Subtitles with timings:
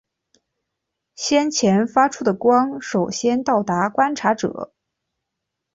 [1.15, 4.73] 先前发出的光首先到达观察者。